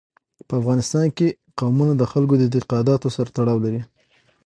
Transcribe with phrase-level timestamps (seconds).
[0.47, 1.27] په افغانستان کې
[1.59, 3.81] قومونه د خلکو د اعتقاداتو سره تړاو لري.